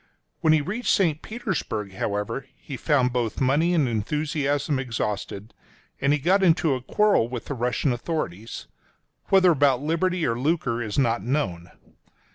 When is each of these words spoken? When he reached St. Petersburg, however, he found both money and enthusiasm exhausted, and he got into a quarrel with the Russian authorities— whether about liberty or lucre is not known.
When 0.39 0.51
he 0.51 0.61
reached 0.61 0.89
St. 0.89 1.21
Petersburg, 1.21 1.93
however, 1.93 2.47
he 2.55 2.75
found 2.75 3.13
both 3.13 3.39
money 3.39 3.71
and 3.75 3.87
enthusiasm 3.87 4.79
exhausted, 4.79 5.53
and 5.99 6.11
he 6.11 6.17
got 6.17 6.41
into 6.41 6.73
a 6.73 6.81
quarrel 6.81 7.27
with 7.29 7.45
the 7.45 7.53
Russian 7.53 7.93
authorities— 7.93 8.65
whether 9.29 9.51
about 9.51 9.83
liberty 9.83 10.25
or 10.25 10.39
lucre 10.39 10.81
is 10.81 10.97
not 10.97 11.21
known. 11.21 11.69